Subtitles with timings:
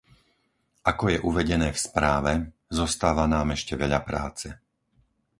[0.91, 2.33] Ako je uvedené v správe,
[2.79, 4.47] zostáva nám ešte veľa práce.